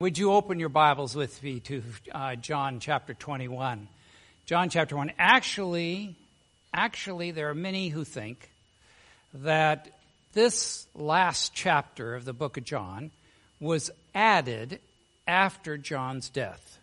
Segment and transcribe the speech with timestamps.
[0.00, 1.82] Would you open your Bibles with me to
[2.12, 3.88] uh, John chapter 21?
[4.46, 5.10] John chapter 1.
[5.18, 6.14] Actually,
[6.72, 8.48] actually, there are many who think
[9.34, 9.88] that
[10.34, 13.10] this last chapter of the book of John
[13.58, 14.78] was added
[15.26, 16.78] after John's death.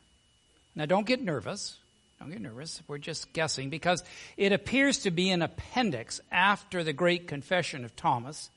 [0.75, 1.77] Now, don't get nervous.
[2.19, 2.81] Don't get nervous.
[2.85, 4.03] We're just guessing because
[4.35, 8.49] it appears to be an appendix after the great confession of Thomas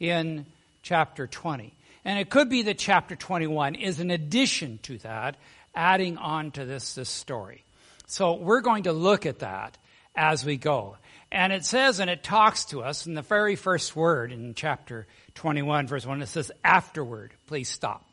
[0.00, 0.46] in
[0.82, 1.74] chapter 20.
[2.08, 5.36] And it could be that chapter 21 is an addition to that,
[5.74, 7.64] adding on to this, this story.
[8.06, 9.76] So we're going to look at that
[10.16, 10.96] as we go.
[11.30, 15.06] And it says, and it talks to us in the very first word in chapter
[15.34, 17.34] 21, verse 1, it says, afterward.
[17.46, 18.06] Please stop.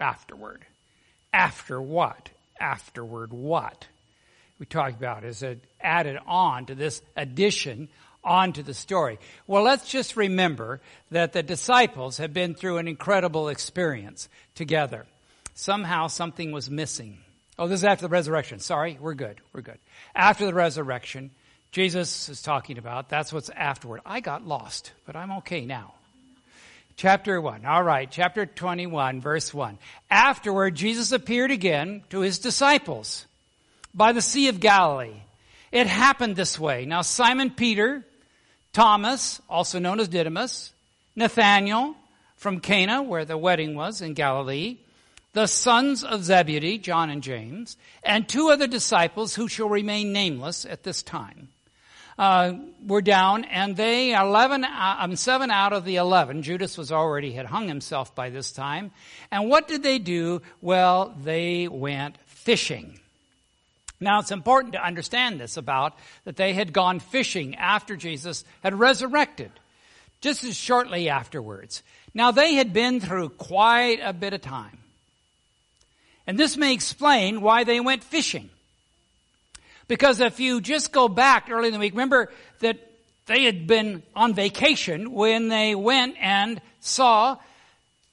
[0.00, 0.66] Afterward.
[1.32, 2.30] After what?
[2.58, 3.86] Afterward what?
[4.58, 7.88] We talked about is it added on to this addition
[8.28, 9.18] onto the story.
[9.46, 15.06] Well, let's just remember that the disciples have been through an incredible experience together.
[15.54, 17.18] Somehow something was missing.
[17.58, 18.60] Oh, this is after the resurrection.
[18.60, 19.40] Sorry, we're good.
[19.52, 19.78] We're good.
[20.14, 21.30] After the resurrection,
[21.72, 24.00] Jesus is talking about, that's what's afterward.
[24.06, 25.94] I got lost, but I'm okay now.
[26.96, 27.64] Chapter 1.
[27.64, 29.78] All right, chapter 21, verse 1.
[30.10, 33.24] Afterward, Jesus appeared again to his disciples
[33.94, 35.22] by the Sea of Galilee.
[35.70, 36.86] It happened this way.
[36.86, 38.04] Now, Simon Peter,
[38.78, 40.72] Thomas, also known as Didymus,
[41.16, 41.96] Nathanael
[42.36, 44.76] from Cana, where the wedding was in Galilee,
[45.32, 50.64] the sons of Zebedee, John and James, and two other disciples who shall remain nameless
[50.64, 51.48] at this time.
[52.16, 52.52] Uh,
[52.86, 56.44] were down, and they eleven, uh, um, seven out of the eleven.
[56.44, 58.92] Judas was already had hung himself by this time.
[59.32, 60.40] And what did they do?
[60.60, 63.00] Well, they went fishing.
[64.00, 68.78] Now it's important to understand this about that they had gone fishing after Jesus had
[68.78, 69.50] resurrected,
[70.20, 71.82] just as shortly afterwards.
[72.14, 74.78] Now they had been through quite a bit of time.
[76.26, 78.50] And this may explain why they went fishing.
[79.88, 82.78] Because if you just go back early in the week, remember that
[83.26, 87.38] they had been on vacation when they went and saw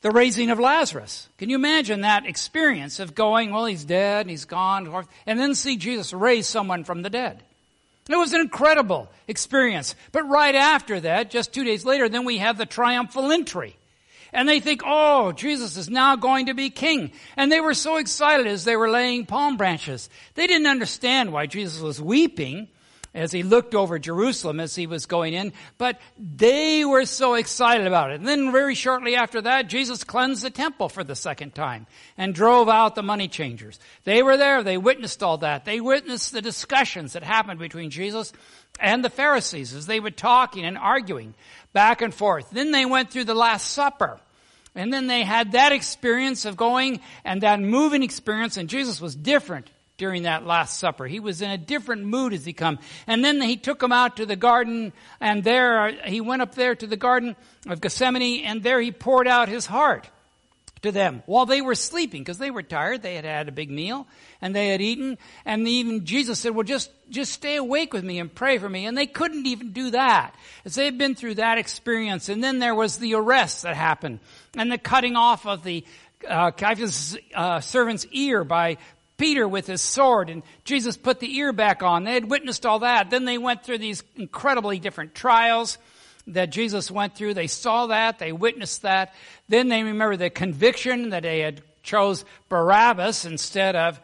[0.06, 1.28] the raising of Lazarus.
[1.40, 5.56] Can you imagine that experience of going, well, he's dead, and he's gone, and then
[5.56, 7.42] see Jesus raise someone from the dead?
[8.08, 9.96] It was an incredible experience.
[10.12, 13.76] But right after that, just two days later, then we have the triumphal entry.
[14.32, 17.12] And they think, oh, Jesus is now going to be king.
[17.36, 20.12] And they were so excited as they were laying palm branches.
[20.36, 22.68] They didn't understand why Jesus was weeping
[23.16, 27.88] as he looked over Jerusalem as he was going in, but they were so excited
[27.88, 28.16] about it.
[28.16, 31.88] And then very shortly after that, Jesus cleansed the temple for the second time
[32.18, 33.80] and drove out the money changers.
[34.04, 34.64] They were there.
[34.64, 35.64] They witnessed all that.
[35.64, 38.34] They witnessed the discussions that happened between Jesus
[38.81, 41.34] and the Pharisees as they were talking and arguing
[41.72, 42.50] back and forth.
[42.52, 44.20] Then they went through the Last Supper.
[44.78, 49.16] And then they had that experience of going and that moving experience, and Jesus was
[49.16, 51.06] different during that Last Supper.
[51.06, 52.79] He was in a different mood as he come.
[53.07, 56.75] And then he took him out to the garden, and there, he went up there
[56.75, 57.35] to the garden
[57.67, 60.09] of Gethsemane, and there he poured out his heart
[60.85, 63.01] to them while they were sleeping because they were tired.
[63.01, 64.07] They had had a big meal
[64.41, 65.17] and they had eaten.
[65.44, 68.85] And even Jesus said, well, just, just stay awake with me and pray for me.
[68.85, 72.29] And they couldn't even do that as they had been through that experience.
[72.29, 74.19] And then there was the arrest that happened
[74.56, 75.83] and the cutting off of the
[76.27, 78.77] uh, Caiaphas' uh, servant's ear by
[79.18, 82.03] Peter with his sword and Jesus put the ear back on.
[82.03, 83.09] They had witnessed all that.
[83.09, 85.78] Then they went through these incredibly different trials
[86.28, 87.34] that Jesus went through.
[87.34, 88.20] They saw that.
[88.20, 89.14] They witnessed that.
[89.48, 94.00] Then they remember the conviction that they had chose Barabbas instead of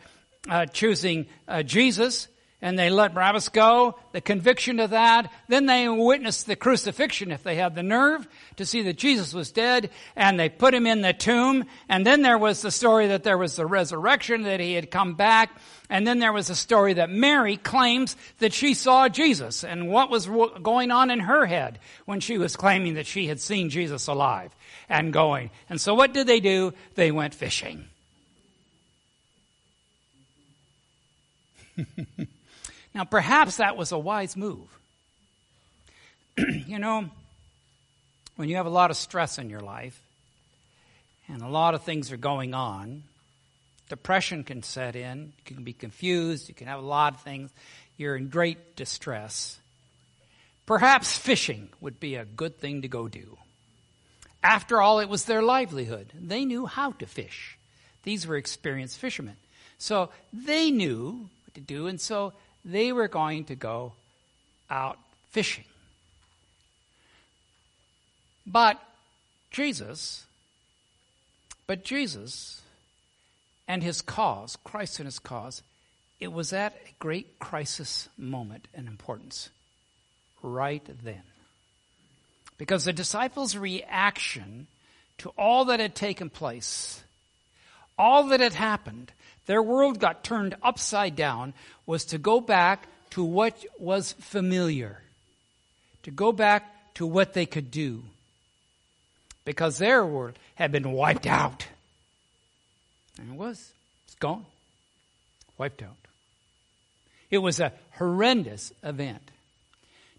[0.50, 2.28] uh, choosing uh, Jesus
[2.62, 5.32] and they let Barabbas go, the conviction of that.
[5.48, 8.28] Then they witnessed the crucifixion if they had the nerve
[8.58, 11.66] to see that Jesus was dead, and they put him in the tomb.
[11.90, 15.16] And then there was the story that there was the resurrection, that he had come
[15.16, 15.60] back.
[15.90, 20.12] And then there was a story that Mary claims that she saw Jesus and what
[20.12, 24.06] was going on in her head when she was claiming that she had seen Jesus
[24.08, 24.56] alive
[24.88, 25.50] and going.
[25.68, 26.74] And so what did they do?
[26.94, 27.86] They went fishing.
[32.94, 34.68] Now, perhaps that was a wise move.
[36.38, 37.10] you know,
[38.36, 40.02] when you have a lot of stress in your life
[41.28, 43.04] and a lot of things are going on,
[43.90, 47.52] depression can set in, you can be confused, you can have a lot of things,
[47.98, 49.60] you're in great distress.
[50.66, 53.38] Perhaps fishing would be a good thing to go do.
[54.44, 56.12] After all, it was their livelihood.
[56.20, 57.58] They knew how to fish.
[58.04, 59.36] These were experienced fishermen.
[59.78, 63.94] So they knew what to do, and so they were going to go
[64.70, 64.98] out
[65.30, 65.66] fishing.
[68.46, 68.82] But
[69.52, 70.26] Jesus,
[71.68, 72.62] but Jesus
[73.68, 75.62] and his cause, Christ and his cause,
[76.20, 79.50] it was at a great crisis moment and importance
[80.42, 81.24] right then.
[82.58, 84.68] Because the disciples' reaction
[85.20, 87.04] to all that had taken place,
[87.98, 89.12] all that had happened,
[89.52, 91.54] their world got turned upside down,
[91.86, 95.02] was to go back to what was familiar,
[96.04, 98.02] to go back to what they could do.
[99.44, 101.68] Because their world had been wiped out.
[103.20, 103.74] And it was.
[104.06, 104.46] It's gone.
[105.58, 105.98] Wiped out.
[107.30, 109.32] It was a horrendous event.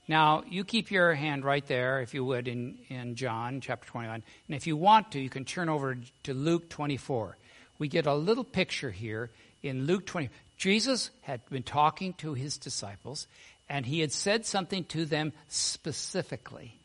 [0.09, 4.23] Now, you keep your hand right there, if you would, in, in John chapter 21.
[4.49, 7.39] And if you want to, you can turn over to Luke 24.
[7.83, 9.29] We get a little picture here
[9.61, 10.31] in Luke 20.
[10.57, 13.27] Jesus had been talking to his disciples,
[13.69, 16.79] and he had said something to them specifically.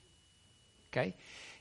[0.92, 1.14] Okay?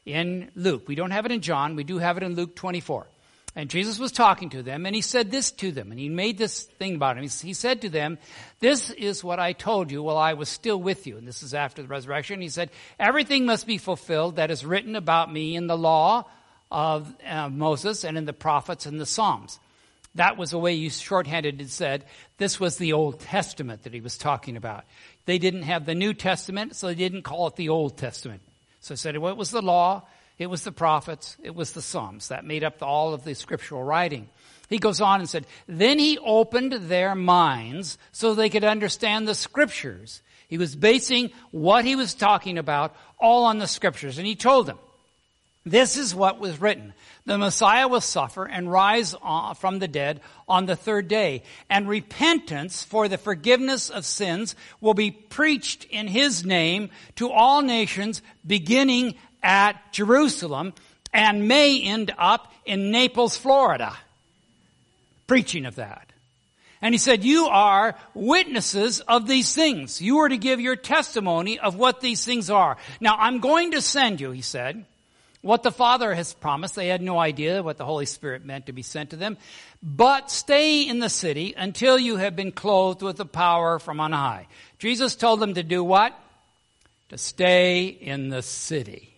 [0.07, 0.89] In Luke.
[0.89, 3.09] We don't have it in John, we do have it in Luke 24.
[3.55, 6.39] And Jesus was talking to them and he said this to them and he made
[6.39, 7.25] this thing about him.
[7.25, 8.17] He, said to them,
[8.61, 11.19] this is what I told you while I was still with you.
[11.19, 12.41] And this is after the resurrection.
[12.41, 16.25] He said, everything must be fulfilled that is written about me in the law
[16.71, 19.59] of uh, Moses and in the prophets and the Psalms.
[20.15, 22.05] That was the way you shorthanded it said.
[22.39, 24.85] This was the Old Testament that he was talking about.
[25.27, 28.41] They didn't have the New Testament, so they didn't call it the Old Testament.
[28.81, 30.05] So he said, well, it was the law,
[30.39, 31.37] it was the prophets.
[31.43, 32.29] It was the Psalms.
[32.29, 34.29] That made up all of the scriptural writing.
[34.69, 39.35] He goes on and said, Then he opened their minds so they could understand the
[39.35, 40.23] scriptures.
[40.49, 44.19] He was basing what he was talking about all on the scriptures.
[44.19, 44.79] And he told them,
[45.67, 46.95] this is what was written.
[47.27, 51.43] The Messiah will suffer and rise uh, from the dead on the third day.
[51.69, 57.63] And repentance for the forgiveness of sins will be preached in his name to all
[57.63, 60.73] nations beginning at Jerusalem
[61.13, 63.97] and may end up in Naples, Florida,
[65.27, 66.13] preaching of that.
[66.81, 70.01] And he said, you are witnesses of these things.
[70.01, 72.77] You are to give your testimony of what these things are.
[73.01, 74.85] Now I'm going to send you, he said,
[75.47, 76.75] what the Father has promised.
[76.75, 79.39] They had no idea what the Holy Spirit meant to be sent to them.
[79.83, 84.13] But stay in the city until you have been clothed with the power from on
[84.13, 84.49] high.
[84.79, 86.19] Jesus told them to do what?
[87.11, 89.15] To stay in the city.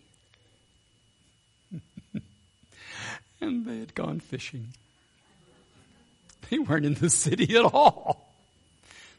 [3.41, 4.69] and they had gone fishing.
[6.51, 8.31] They weren't in the city at all.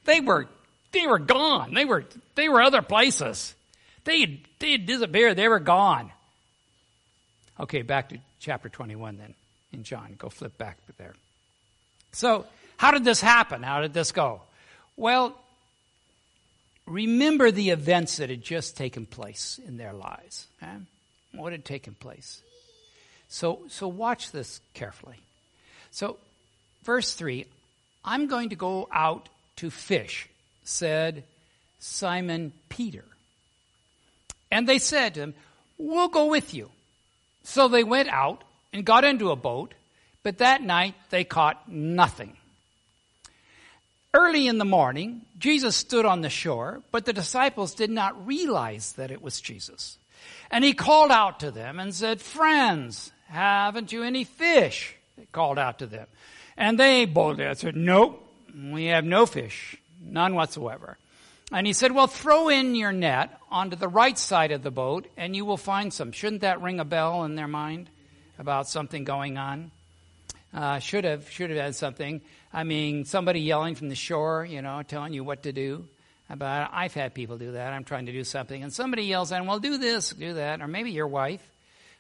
[0.06, 0.48] They were,
[0.92, 1.74] they were gone.
[1.74, 3.56] They were, they were other places.
[4.04, 5.38] They they had disappeared.
[5.38, 6.12] They were gone.
[7.60, 9.34] Okay, back to chapter 21 then
[9.74, 10.16] in John.
[10.18, 11.14] Go flip back there.
[12.12, 12.46] So,
[12.78, 13.64] how did this happen?
[13.64, 14.42] How did this go?
[14.96, 15.36] Well,
[16.86, 20.48] remember the events that had just taken place in their lives.
[20.62, 20.78] Eh?
[21.34, 22.42] What had taken place?
[23.28, 25.18] So, so watch this carefully.
[25.92, 26.18] So,
[26.84, 27.46] verse 3
[28.06, 30.30] I'm going to go out to fish,
[30.64, 31.26] said
[31.80, 33.04] Simon Peter.
[34.50, 35.34] And they said to him,
[35.78, 36.72] We'll go with you.
[37.44, 38.44] So they went out
[38.74, 39.74] and got into a boat,
[40.24, 42.36] but that night they caught nothing.
[44.14, 48.94] Early in the morning, Jesus stood on the shore, but the disciples did not realize
[48.94, 49.98] that it was Jesus.
[50.50, 54.96] And he called out to them and said, Friends, haven't you any fish?
[55.16, 56.08] They called out to them.
[56.58, 58.26] And they boldly answered, Nope,
[58.72, 60.98] we have no fish, none whatsoever.
[61.52, 65.08] And he said, Well, throw in your net onto the right side of the boat
[65.18, 66.12] and you will find some.
[66.12, 67.90] Shouldn't that ring a bell in their mind
[68.38, 69.72] about something going on?
[70.54, 72.22] Uh, should have, should have had something.
[72.54, 75.88] I mean, somebody yelling from the shore, you know, telling you what to do.
[76.32, 77.74] About, I've had people do that.
[77.74, 80.62] I'm trying to do something and somebody yells and well, do this, do that.
[80.62, 81.42] Or maybe your wife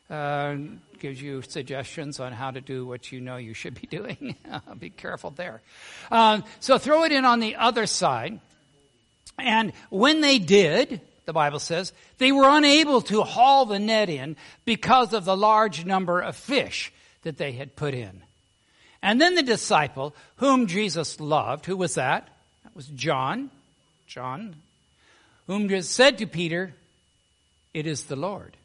[0.09, 0.55] uh,
[0.99, 4.35] gives you suggestions on how to do what you know you should be doing.
[4.77, 5.61] be careful there.
[6.11, 8.39] Uh, so throw it in on the other side.
[9.37, 14.35] And when they did, the Bible says, they were unable to haul the net in
[14.65, 16.91] because of the large number of fish
[17.23, 18.23] that they had put in.
[19.01, 22.27] And then the disciple whom Jesus loved, who was that?
[22.63, 23.49] That was John.
[24.07, 24.55] John.
[25.47, 26.73] Whom just said to Peter,
[27.73, 28.57] It is the Lord.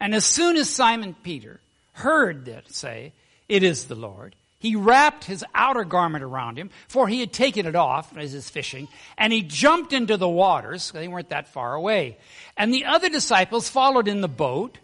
[0.00, 1.60] And as soon as Simon Peter
[1.92, 3.12] heard that say,
[3.48, 7.64] it is the Lord, he wrapped his outer garment around him, for he had taken
[7.64, 10.90] it off as his fishing, and he jumped into the waters.
[10.90, 12.18] They weren't that far away.
[12.56, 14.78] And the other disciples followed in the boat,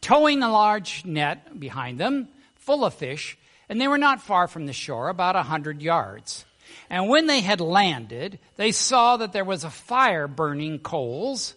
[0.00, 4.66] towing a large net behind them, full of fish, and they were not far from
[4.66, 6.44] the shore, about a hundred yards.
[6.90, 11.54] And when they had landed, they saw that there was a fire burning coals,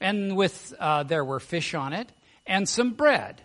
[0.00, 2.10] and with uh, there were fish on it,
[2.46, 3.42] and some bread.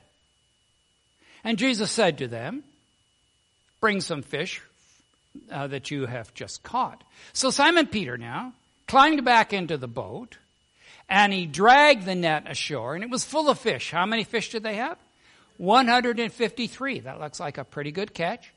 [1.44, 2.64] And Jesus said to them,
[3.82, 4.62] bring some fish
[5.52, 7.04] uh, that you have just caught.
[7.34, 8.54] So Simon Peter now
[8.88, 10.38] climbed back into the boat
[11.10, 13.92] and he dragged the net ashore and it was full of fish.
[13.92, 14.98] How many fish did they have?
[15.58, 17.00] 153.
[17.02, 18.54] That looks like a pretty good catch.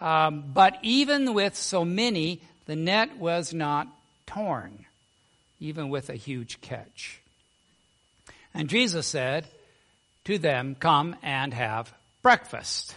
[0.00, 3.88] Um, but even with so many, the net was not
[4.26, 4.84] torn,
[5.60, 7.20] even with a huge catch.
[8.52, 9.46] And Jesus said
[10.24, 12.94] to them, Come and have breakfast.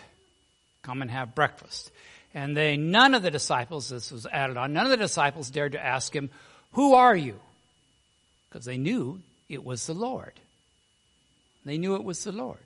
[0.90, 1.92] Come and have breakfast.
[2.34, 5.74] And they, none of the disciples, this was added on, none of the disciples dared
[5.74, 6.32] to ask him,
[6.72, 7.40] Who are you?
[8.50, 10.34] Because they knew it was the Lord.
[11.64, 12.58] They knew it was the Lord.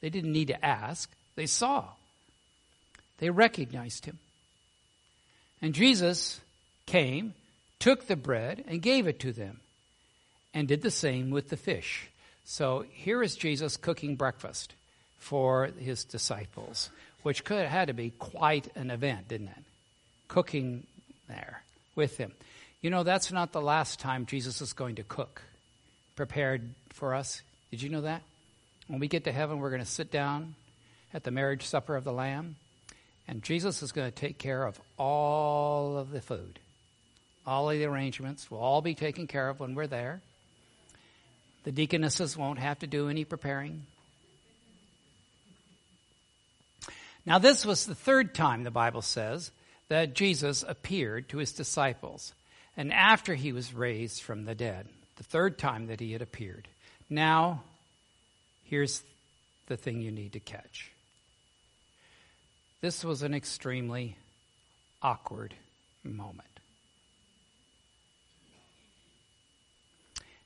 [0.00, 1.84] They didn't need to ask, they saw.
[3.18, 4.18] They recognized him.
[5.60, 6.40] And Jesus
[6.86, 7.34] came,
[7.78, 9.60] took the bread, and gave it to them,
[10.54, 12.08] and did the same with the fish.
[12.46, 14.72] So here is Jesus cooking breakfast
[15.18, 16.88] for his disciples,
[17.22, 19.64] which could had to be quite an event, didn't it?
[20.28, 20.86] Cooking
[21.28, 21.62] there
[21.94, 22.32] with him.
[22.80, 25.42] You know, that's not the last time Jesus is going to cook
[26.16, 27.42] prepared for us.
[27.70, 28.22] Did you know that?
[28.88, 30.54] When we get to heaven, we're going to sit down
[31.14, 32.56] at the marriage supper of the Lamb,
[33.28, 36.58] and Jesus is going to take care of all of the food.
[37.46, 40.20] All of the arrangements will all be taken care of when we're there.
[41.64, 43.84] The deaconesses won't have to do any preparing.
[47.24, 49.52] Now, this was the third time, the Bible says,
[49.88, 52.34] that Jesus appeared to his disciples,
[52.76, 56.66] and after he was raised from the dead, the third time that he had appeared.
[57.08, 57.62] Now,
[58.64, 59.02] here's
[59.66, 60.90] the thing you need to catch.
[62.80, 64.16] This was an extremely
[65.00, 65.54] awkward
[66.02, 66.48] moment.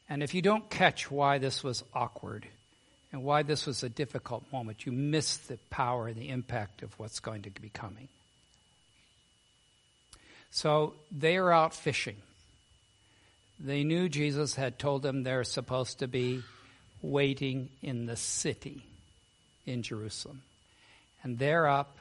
[0.09, 2.47] And if you don't catch why this was awkward
[3.13, 6.99] and why this was a difficult moment, you miss the power and the impact of
[6.99, 8.09] what's going to be coming.
[10.51, 12.17] So they are out fishing.
[13.59, 16.43] They knew Jesus had told them they're supposed to be
[17.03, 18.83] waiting in the city
[19.65, 20.43] in Jerusalem.
[21.23, 21.99] And they're up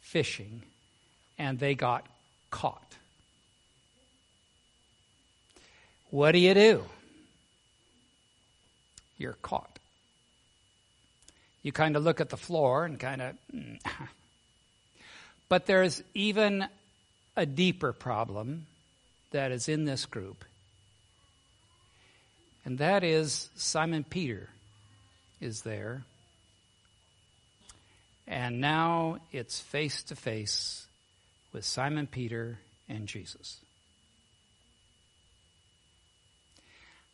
[0.00, 0.62] fishing,
[1.38, 2.06] and they got
[2.50, 2.96] caught.
[6.10, 6.84] What do you do?
[9.18, 9.78] You're caught.
[11.62, 13.34] You kind of look at the floor and kind of.
[15.48, 16.66] But there's even
[17.36, 18.66] a deeper problem
[19.30, 20.44] that is in this group.
[22.64, 24.50] And that is Simon Peter
[25.40, 26.04] is there.
[28.26, 30.86] And now it's face to face
[31.52, 32.58] with Simon Peter
[32.88, 33.58] and Jesus.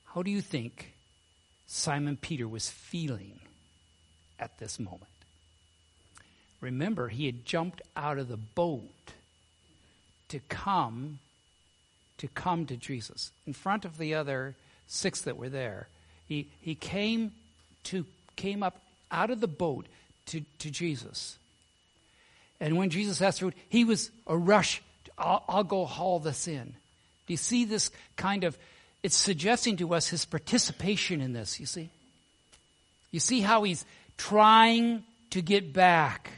[0.07, 0.94] How do you think
[1.75, 3.41] Simon Peter was feeling
[4.39, 5.11] at this moment?
[6.61, 9.13] Remember, he had jumped out of the boat
[10.29, 11.19] to come
[12.19, 14.55] to come to Jesus in front of the other
[14.87, 15.89] six that were there.
[16.29, 17.33] He, he came
[17.85, 19.87] to came up out of the boat
[20.27, 21.39] to, to Jesus.
[22.61, 24.81] And when Jesus asked for it, he was a rush.
[25.19, 26.77] I'll, I'll go haul this in.
[27.27, 28.57] Do you see this kind of
[29.05, 31.91] it's suggesting to us his participation in this, you see?
[33.11, 33.85] You see how he's
[34.17, 36.31] trying to get back.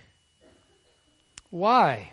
[1.50, 2.10] Why?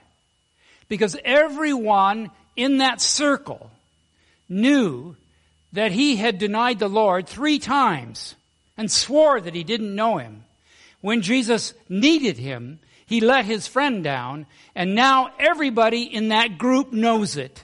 [0.87, 3.71] Because everyone in that circle
[4.47, 5.15] knew
[5.71, 8.35] that he had denied the Lord three times
[8.77, 10.43] and swore that he didn't know him.
[11.01, 14.45] When Jesus needed him, he let his friend down,
[14.75, 17.63] and now everybody in that group knows it.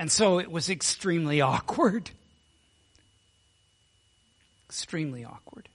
[0.00, 2.08] And so it was extremely awkward.
[4.66, 5.68] Extremely awkward.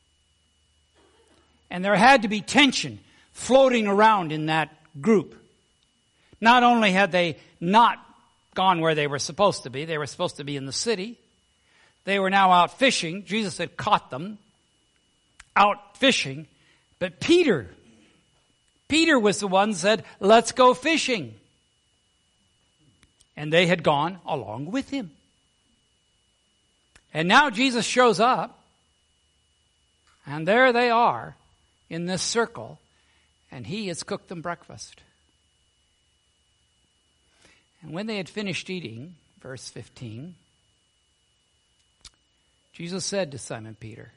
[1.69, 2.97] And there had to be tension
[3.33, 5.35] floating around in that group.
[6.41, 8.03] Not only had they not
[8.55, 11.19] gone where they were supposed to be, they were supposed to be in the city.
[12.05, 13.25] They were now out fishing.
[13.25, 14.39] Jesus had caught them
[15.55, 16.47] out fishing.
[16.97, 17.69] But Peter,
[18.87, 21.35] Peter was the one said, let's go fishing
[23.37, 25.11] and they had gone along with him.
[27.13, 28.59] And now Jesus shows up,
[30.25, 31.35] and there they are
[31.89, 32.79] in this circle,
[33.51, 35.01] and he has cooked them breakfast.
[37.81, 40.35] And when they had finished eating, verse 15,
[42.73, 44.11] Jesus said to Simon Peter,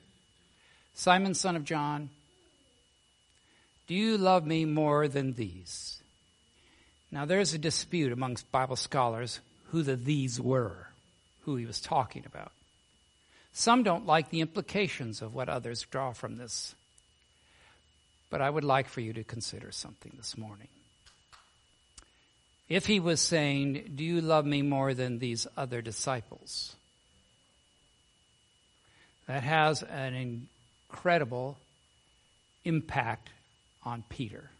[0.94, 2.10] Simon, son of John,
[3.86, 5.97] do you love me more than these?
[7.10, 10.88] Now, there's a dispute amongst Bible scholars who the these were,
[11.44, 12.52] who he was talking about.
[13.52, 16.74] Some don't like the implications of what others draw from this.
[18.30, 20.68] But I would like for you to consider something this morning.
[22.68, 26.76] If he was saying, Do you love me more than these other disciples?
[29.26, 30.14] That has an
[30.88, 31.58] incredible
[32.64, 33.30] impact
[33.82, 34.50] on Peter.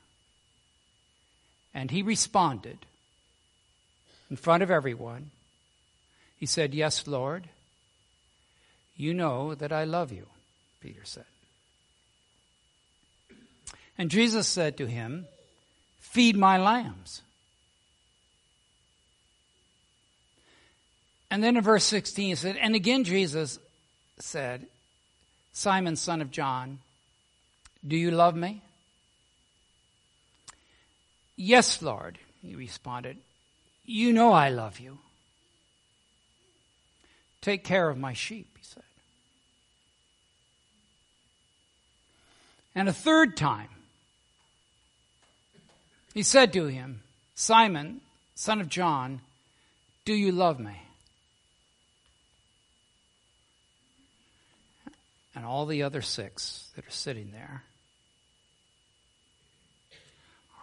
[1.79, 2.79] And he responded
[4.29, 5.31] in front of everyone.
[6.37, 7.49] He said, Yes, Lord.
[8.97, 10.27] You know that I love you,
[10.81, 11.25] Peter said.
[13.97, 15.29] And Jesus said to him,
[16.01, 17.23] Feed my lambs.
[21.31, 23.61] And then in verse 16 he said, And again Jesus
[24.19, 24.67] said,
[25.53, 26.81] Simon, son of John,
[27.87, 28.63] do you love me?
[31.41, 33.17] Yes, Lord, he responded.
[33.87, 34.99] You know I love you.
[37.41, 38.83] Take care of my sheep, he said.
[42.75, 43.69] And a third time,
[46.13, 47.03] he said to him,
[47.37, 48.01] Simon,
[48.35, 49.21] son of John,
[50.05, 50.77] do you love me?
[55.37, 57.63] And all the other six that are sitting there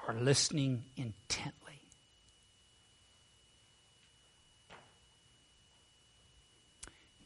[0.08, 1.80] are listening intently.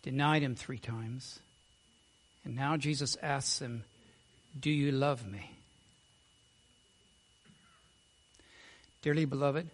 [0.01, 1.39] Denied him three times.
[2.45, 3.83] And now Jesus asks him,
[4.57, 5.51] Do you love me?
[9.01, 9.69] Dearly beloved,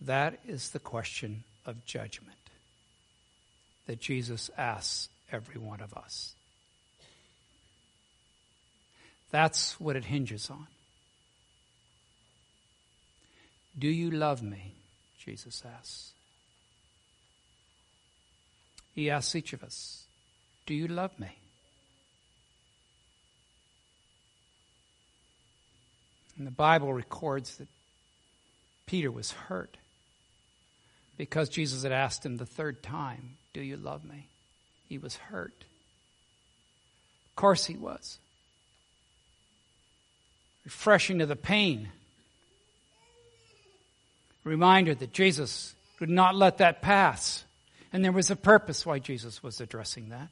[0.00, 2.36] that is the question of judgment
[3.86, 6.34] that Jesus asks every one of us.
[9.30, 10.66] That's what it hinges on.
[13.78, 14.74] Do you love me?
[15.18, 16.12] Jesus asks.
[18.94, 20.04] He asks each of us,
[20.64, 21.36] Do you love me?
[26.38, 27.68] And the Bible records that
[28.86, 29.76] Peter was hurt
[31.16, 34.28] because Jesus had asked him the third time, Do you love me?
[34.88, 35.64] He was hurt.
[37.30, 38.18] Of course he was.
[40.64, 41.90] Refreshing to the pain.
[44.46, 47.44] Reminder that Jesus would not let that pass.
[47.92, 50.28] And there was a purpose why Jesus was addressing that.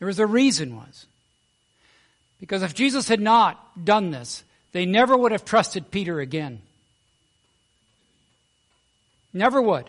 [0.00, 1.06] There was a reason was.
[2.40, 6.60] Because if Jesus had not done this, they never would have trusted Peter again.
[9.32, 9.88] Never would.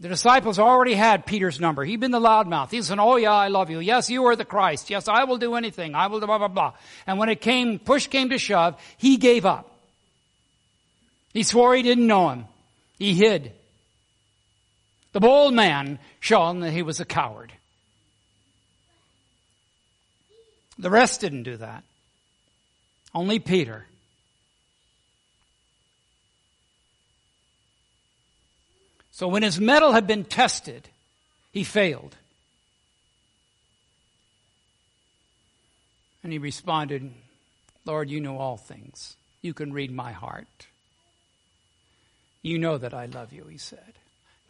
[0.00, 1.84] The disciples already had Peter's number.
[1.84, 2.70] He'd been the loudmouth.
[2.70, 3.78] He said, Oh yeah, I love you.
[3.78, 4.90] Yes, you are the Christ.
[4.90, 5.94] Yes, I will do anything.
[5.94, 6.72] I will do blah, blah, blah.
[7.06, 9.71] And when it came, push came to shove, he gave up.
[11.32, 12.44] He swore he didn't know him.
[12.98, 13.52] He hid.
[15.12, 17.52] The bold man shown that he was a coward.
[20.78, 21.84] The rest didn't do that.
[23.14, 23.86] Only Peter.
[29.12, 30.88] So when his mettle had been tested,
[31.52, 32.16] he failed.
[36.24, 37.12] And he responded,
[37.84, 39.16] Lord, you know all things.
[39.42, 40.66] You can read my heart.
[42.42, 43.94] You know that I love you, he said.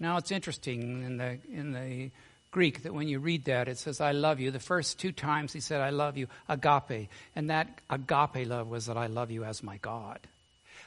[0.01, 2.11] Now it's interesting in the, in the
[2.51, 4.51] Greek that when you read that, it says, I love you.
[4.51, 7.09] The first two times he said, I love you, agape.
[7.37, 10.21] And that agape love was that I love you as my God.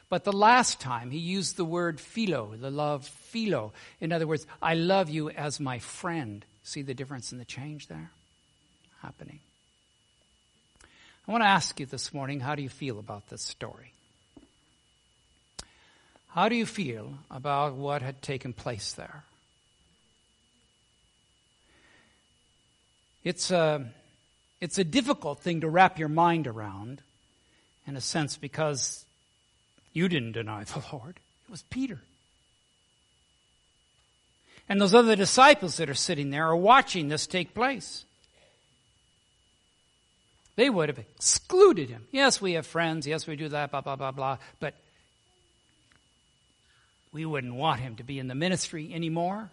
[0.10, 3.74] But the last time he used the word philo, the love philo.
[4.00, 6.46] In other words, I love you as my friend.
[6.64, 8.12] See the difference in the change there
[9.02, 9.40] happening?
[11.28, 13.95] I want to ask you this morning how do you feel about this story?
[16.36, 19.24] How do you feel about what had taken place there?
[23.24, 23.86] It's a,
[24.60, 27.02] it's a difficult thing to wrap your mind around,
[27.88, 29.06] in a sense, because
[29.94, 31.22] you didn't deny the Lord.
[31.46, 32.02] It was Peter.
[34.68, 38.04] And those other disciples that are sitting there are watching this take place.
[40.58, 42.08] They would have excluded him.
[42.12, 43.08] Yes, we have friends.
[43.08, 44.38] Yes, we do that, blah, blah, blah, blah.
[44.60, 44.74] But
[47.16, 49.50] we wouldn't want him to be in the ministry anymore.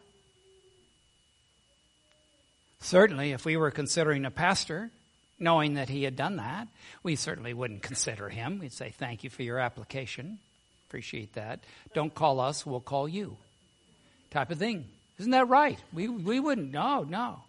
[2.80, 4.90] Certainly, if we were considering a pastor,
[5.38, 6.66] knowing that he had done that,
[7.04, 8.58] we certainly wouldn't consider him.
[8.58, 10.40] We'd say, Thank you for your application.
[10.88, 11.60] Appreciate that.
[11.94, 13.36] Don't call us, we'll call you.
[14.32, 14.84] Type of thing.
[15.20, 15.78] Isn't that right?
[15.92, 16.72] We, we wouldn't.
[16.72, 17.44] No, no.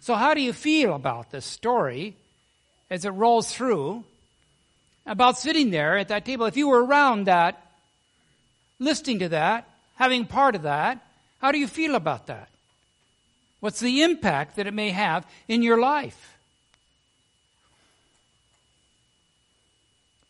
[0.00, 2.16] So, how do you feel about this story
[2.88, 4.04] as it rolls through
[5.04, 6.46] about sitting there at that table?
[6.46, 7.60] If you were around that,
[8.84, 11.04] listening to that, having part of that?
[11.40, 12.48] How do you feel about that?
[13.60, 16.36] What's the impact that it may have in your life?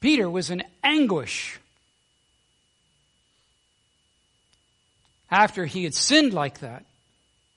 [0.01, 1.59] Peter was in anguish
[5.31, 6.85] after he had sinned like that,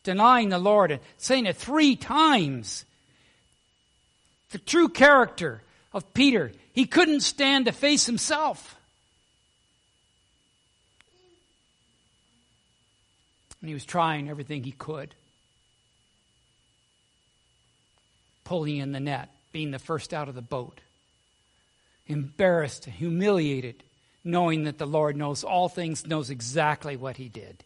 [0.04, 2.86] denying the Lord and saying it three times.
[4.52, 5.62] The true character
[5.94, 8.77] of Peter, he couldn't stand to face himself.
[13.68, 15.14] And he was trying everything he could.
[18.46, 20.80] Pulling in the net, being the first out of the boat.
[22.08, 23.84] Embarrassed, humiliated,
[24.24, 27.62] knowing that the Lord knows all things, knows exactly what he did,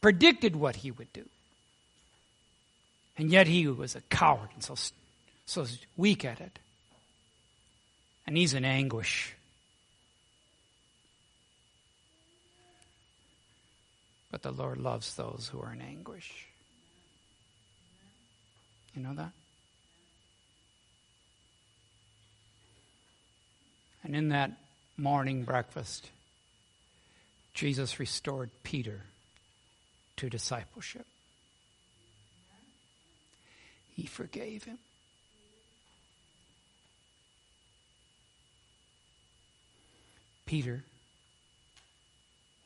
[0.00, 1.26] predicted what he would do.
[3.16, 4.74] And yet he was a coward and so,
[5.46, 5.64] so
[5.96, 6.58] weak at it.
[8.26, 9.32] And he's in anguish.
[14.34, 16.48] But the Lord loves those who are in anguish.
[18.92, 19.30] You know that?
[24.02, 24.50] And in that
[24.96, 26.10] morning breakfast,
[27.54, 29.02] Jesus restored Peter
[30.16, 31.06] to discipleship.
[33.94, 34.78] He forgave him.
[40.44, 40.82] Peter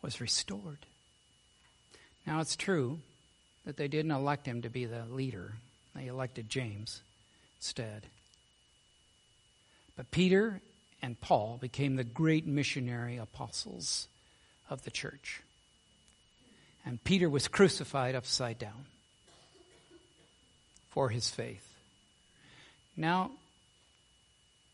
[0.00, 0.88] was restored.
[2.29, 2.99] Now, it's true
[3.64, 5.55] that they didn't elect him to be the leader,
[5.95, 7.01] they elected James
[7.57, 8.03] instead.
[9.97, 10.61] But Peter
[11.01, 14.09] and Paul became the great missionary apostles
[14.69, 15.41] of the church.
[16.85, 18.85] And Peter was crucified upside down
[20.91, 21.67] for his faith.
[22.95, 23.31] Now,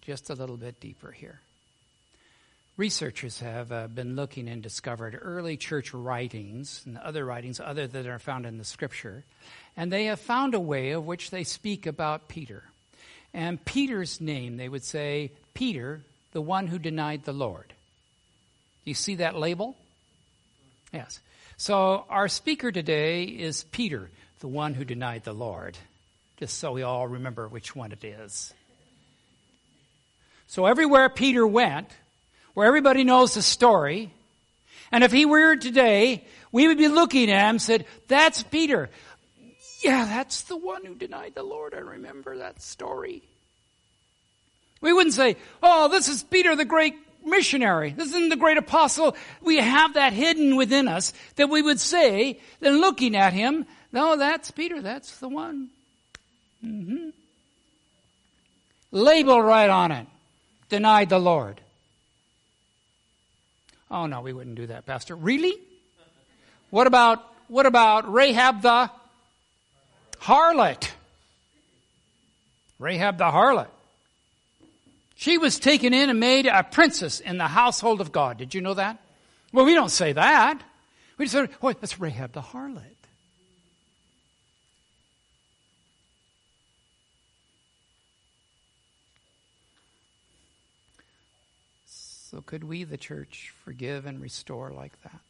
[0.02, 1.38] just a little bit deeper here.
[2.76, 8.08] Researchers have uh, been looking and discovered early church writings and other writings other than
[8.08, 9.22] are found in the scripture,
[9.76, 12.64] and they have found a way of which they speak about Peter.
[13.32, 16.00] And Peter's name, they would say, Peter,
[16.32, 17.68] the one who denied the Lord.
[17.68, 19.76] Do you see that label?
[20.92, 21.20] Yes.
[21.56, 24.10] So our speaker today is Peter,
[24.40, 25.78] the one who denied the Lord,
[26.38, 28.52] just so we all remember which one it is.
[30.48, 31.88] So everywhere Peter went,
[32.54, 34.12] where everybody knows the story.
[34.90, 38.42] And if he were here today, we would be looking at him and said, that's
[38.44, 38.88] Peter.
[39.82, 41.74] Yeah, that's the one who denied the Lord.
[41.74, 43.22] I remember that story.
[44.80, 47.90] We wouldn't say, oh, this is Peter the great missionary.
[47.90, 49.16] This is the great apostle.
[49.42, 54.16] We have that hidden within us that we would say, then looking at him, no,
[54.16, 54.82] that's Peter.
[54.82, 55.70] That's the one.
[56.64, 57.10] Mm-hmm.
[58.90, 60.06] Label right on it.
[60.68, 61.60] Denied the Lord.
[63.94, 65.14] Oh no, we wouldn't do that, Pastor.
[65.14, 65.56] Really?
[66.70, 68.90] What about what about Rahab the
[70.18, 70.90] harlot?
[72.80, 73.68] Rahab the harlot.
[75.14, 78.36] She was taken in and made a princess in the household of God.
[78.36, 78.98] Did you know that?
[79.52, 80.60] Well, we don't say that.
[81.16, 82.93] We just say, oh, that's Rahab the harlot.
[92.34, 95.20] So, could we, the church, forgive and restore like that?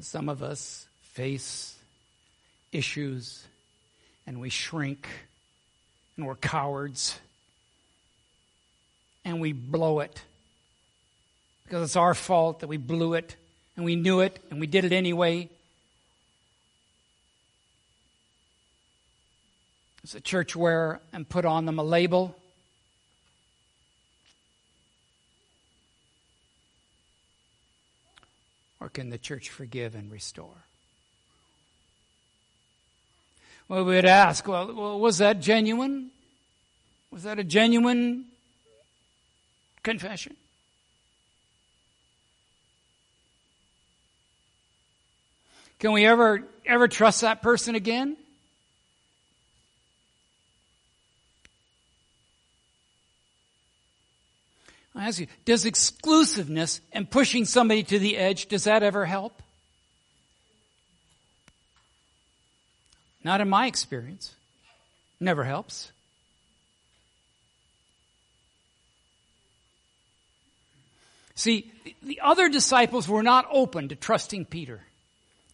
[0.00, 1.76] Some of us face
[2.72, 3.44] issues
[4.26, 5.06] and we shrink
[6.16, 7.20] and we're cowards
[9.22, 10.22] and we blow it
[11.64, 13.36] because it's our fault that we blew it
[13.76, 15.50] and we knew it and we did it anyway.
[20.02, 22.36] Does the church wear and put on them a label?
[28.80, 30.66] Or can the church forgive and restore?
[33.68, 36.10] Well, we would ask, well, was that genuine?
[37.12, 38.24] Was that a genuine
[39.84, 40.34] confession?
[45.78, 48.16] Can we ever ever trust that person again?
[54.94, 59.42] I ask you, does exclusiveness and pushing somebody to the edge, does that ever help?
[63.24, 64.34] Not in my experience.
[65.18, 65.92] Never helps.
[71.34, 74.82] See, the other disciples were not open to trusting Peter.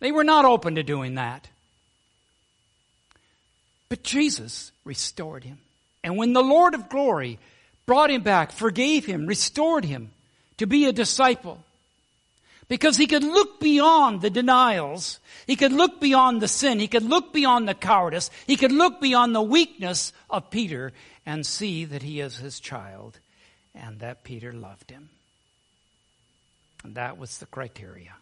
[0.00, 1.48] They were not open to doing that.
[3.88, 5.58] But Jesus restored him.
[6.02, 7.38] And when the Lord of glory
[7.88, 10.10] brought him back, forgave him, restored him
[10.58, 11.64] to be a disciple.
[12.68, 15.20] Because he could look beyond the denials.
[15.46, 16.80] He could look beyond the sin.
[16.80, 18.30] He could look beyond the cowardice.
[18.46, 20.92] He could look beyond the weakness of Peter
[21.24, 23.20] and see that he is his child
[23.74, 25.08] and that Peter loved him.
[26.84, 28.16] And that was the criteria.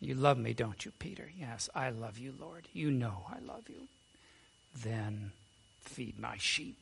[0.00, 1.30] You love me, don't you, Peter?
[1.38, 2.66] Yes, I love you, Lord.
[2.72, 3.86] You know I love you.
[4.82, 5.30] Then
[5.82, 6.78] feed my sheep.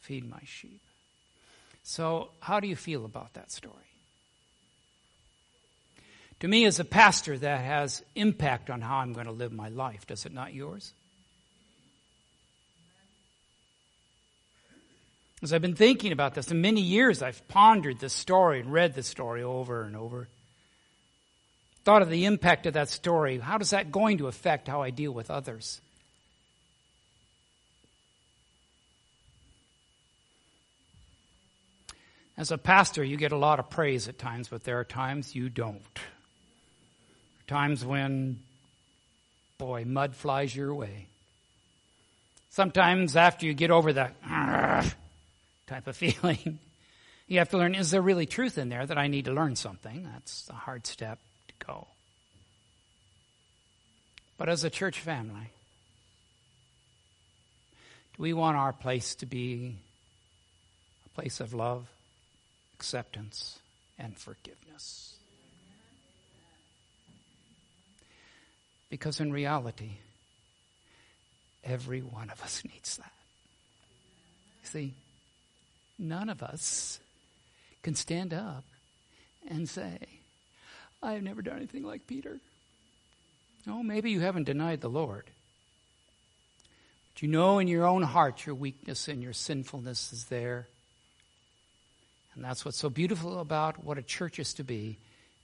[0.00, 0.80] Feed my sheep.
[1.82, 3.74] So, how do you feel about that story?
[6.40, 9.68] To me, as a pastor, that has impact on how I'm going to live my
[9.68, 10.06] life.
[10.06, 10.92] Does it not yours?
[15.42, 18.94] As I've been thinking about this, in many years I've pondered this story and read
[18.94, 20.28] the story over and over.
[21.84, 23.38] Thought of the impact of that story.
[23.38, 25.80] How is that going to affect how I deal with others?
[32.40, 35.34] As a pastor, you get a lot of praise at times, but there are times
[35.34, 35.98] you don't.
[37.46, 38.40] Times when,
[39.58, 41.08] boy, mud flies your way.
[42.48, 44.14] Sometimes after you get over that
[45.66, 46.58] type of feeling,
[47.28, 49.54] you have to learn is there really truth in there that I need to learn
[49.54, 50.08] something?
[50.10, 51.88] That's a hard step to go.
[54.38, 55.52] But as a church family,
[58.16, 59.76] do we want our place to be
[61.04, 61.86] a place of love?
[62.80, 63.58] Acceptance,
[63.98, 65.16] and forgiveness.
[68.88, 69.98] Because in reality,
[71.62, 73.12] every one of us needs that.
[74.62, 74.94] See,
[75.98, 77.00] none of us
[77.82, 78.64] can stand up
[79.46, 79.98] and say,
[81.02, 82.38] I have never done anything like Peter.
[83.68, 85.24] Oh, maybe you haven't denied the Lord.
[87.12, 90.66] But you know in your own heart your weakness and your sinfulness is there.
[92.34, 94.98] And that's what's so beautiful about what a church is to be.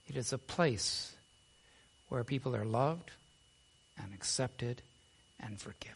[0.07, 1.13] It is a place
[2.09, 3.11] where people are loved
[4.01, 4.81] and accepted
[5.39, 5.95] and forgiven.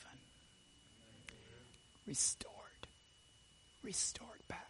[2.05, 2.51] Restored.
[3.83, 4.67] Restored back.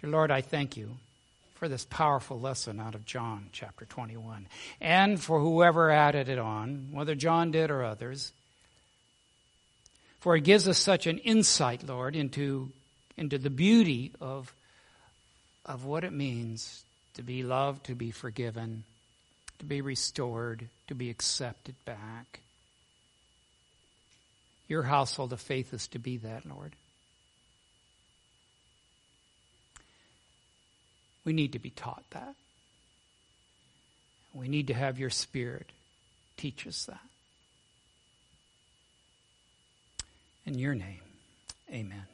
[0.00, 0.96] Dear Lord, I thank you
[1.54, 4.48] for this powerful lesson out of John chapter 21
[4.80, 8.32] and for whoever added it on, whether John did or others.
[10.18, 12.72] For it gives us such an insight, Lord, into
[13.16, 14.52] into the beauty of,
[15.64, 18.84] of what it means to be loved, to be forgiven,
[19.58, 22.40] to be restored, to be accepted back.
[24.68, 26.74] Your household of faith is to be that, Lord.
[31.24, 32.34] We need to be taught that.
[34.34, 35.70] We need to have your Spirit
[36.36, 36.98] teach us that.
[40.46, 41.02] In your name,
[41.70, 42.11] amen.